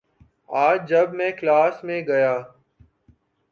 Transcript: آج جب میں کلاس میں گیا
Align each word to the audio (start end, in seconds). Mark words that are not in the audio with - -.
آج 0.59 0.89
جب 0.89 1.13
میں 1.13 1.31
کلاس 1.31 1.83
میں 1.83 2.01
گیا 2.07 2.37